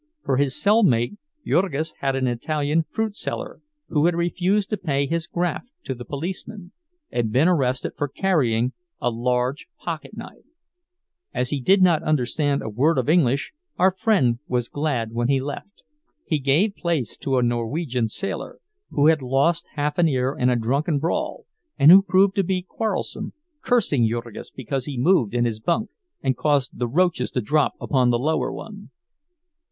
For 0.23 0.37
his 0.37 0.59
cell 0.59 0.81
mate 0.81 1.13
Jurgis 1.45 1.93
had 1.99 2.15
an 2.15 2.25
Italian 2.25 2.85
fruit 2.89 3.15
seller 3.15 3.61
who 3.89 4.07
had 4.07 4.15
refused 4.15 4.71
to 4.71 4.77
pay 4.77 5.05
his 5.05 5.27
graft 5.27 5.67
to 5.83 5.93
the 5.93 6.03
policeman, 6.03 6.71
and 7.11 7.31
been 7.31 7.47
arrested 7.47 7.91
for 7.95 8.07
carrying 8.07 8.73
a 8.99 9.11
large 9.11 9.67
pocketknife; 9.79 10.43
as 11.35 11.51
he 11.51 11.61
did 11.61 11.83
not 11.83 12.01
understand 12.01 12.63
a 12.63 12.67
word 12.69 12.97
of 12.97 13.09
English 13.09 13.53
our 13.77 13.91
friend 13.91 14.39
was 14.47 14.69
glad 14.69 15.11
when 15.13 15.27
he 15.27 15.39
left. 15.39 15.83
He 16.25 16.39
gave 16.39 16.73
place 16.75 17.15
to 17.17 17.37
a 17.37 17.43
Norwegian 17.43 18.09
sailor, 18.09 18.57
who 18.89 19.05
had 19.05 19.21
lost 19.21 19.67
half 19.75 19.99
an 19.99 20.07
ear 20.07 20.35
in 20.35 20.49
a 20.49 20.55
drunken 20.55 20.97
brawl, 20.97 21.45
and 21.77 21.91
who 21.91 22.01
proved 22.01 22.33
to 22.37 22.43
be 22.43 22.63
quarrelsome, 22.63 23.33
cursing 23.61 24.07
Jurgis 24.09 24.49
because 24.49 24.85
he 24.85 24.97
moved 24.97 25.35
in 25.35 25.45
his 25.45 25.59
bunk 25.59 25.91
and 26.23 26.35
caused 26.35 26.79
the 26.79 26.87
roaches 26.87 27.29
to 27.29 27.39
drop 27.41 27.73
upon 27.79 28.09
the 28.09 28.17
lower 28.17 28.51
one. 28.51 28.89